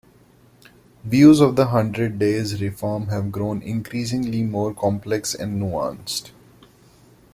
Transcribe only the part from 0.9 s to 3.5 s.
Views of the Hundred Days' Reform have